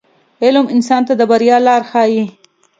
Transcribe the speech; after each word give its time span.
•علم 0.45 0.65
انسان 0.75 1.01
ته 1.07 1.13
د 1.19 1.21
بریا 1.31 1.57
لار 1.67 1.81
ښیي. 1.91 2.23